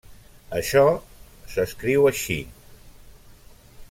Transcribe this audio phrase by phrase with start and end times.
[0.59, 0.85] Això
[1.55, 2.39] s'escriu així.